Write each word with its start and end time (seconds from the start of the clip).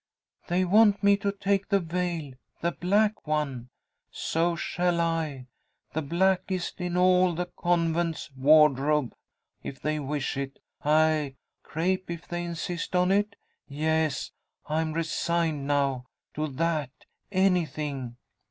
"They 0.47 0.65
want 0.65 1.03
me 1.03 1.15
to 1.17 1.31
take 1.31 1.69
the 1.69 1.79
veil 1.79 2.33
the 2.61 2.71
black 2.71 3.27
one! 3.27 3.69
So 4.09 4.55
shall 4.55 4.99
I; 4.99 5.45
the 5.93 6.01
blackest 6.01 6.81
in 6.81 6.97
all 6.97 7.35
the 7.35 7.51
convent's 7.55 8.31
wardrobe 8.35 9.13
if 9.61 9.79
they 9.79 9.99
wish 9.99 10.37
it 10.37 10.57
aye, 10.83 11.35
crape 11.61 12.09
if 12.09 12.27
they 12.27 12.43
insist 12.43 12.95
on 12.95 13.11
it? 13.11 13.35
Yes, 13.67 14.31
I 14.65 14.81
am 14.81 14.93
resigned 14.93 15.67
now 15.67 16.05
to 16.33 16.47
that 16.47 16.89
anything. 17.31 18.15